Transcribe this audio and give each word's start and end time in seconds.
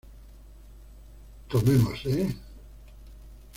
Tomemos 1.49 1.99
E! 2.05 2.17